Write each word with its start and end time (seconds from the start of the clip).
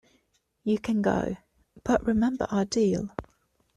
You 0.63 0.79
can 0.79 1.03
go, 1.03 1.37
but 1.83 2.03
remember 2.03 2.47
our 2.49 2.65
deal. 2.65 3.11